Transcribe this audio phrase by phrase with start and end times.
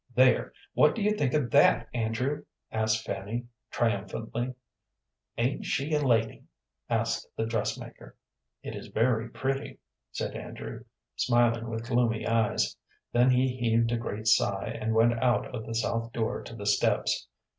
[0.15, 4.55] "There, what do you think of that, Andrew?" asked Fanny, triumphantly.
[5.37, 6.45] "Ain't she a lady?"
[6.89, 8.15] asked the dressmaker.
[8.63, 9.77] "It is very pretty,"
[10.11, 10.85] said Andrew,
[11.15, 12.75] smiling with gloomy eyes.
[13.11, 16.65] Then he heaved a great sigh, and went out of the south door to the
[16.65, 17.27] steps.